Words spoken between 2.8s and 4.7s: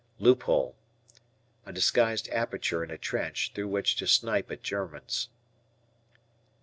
in a trench through which to "snipe" at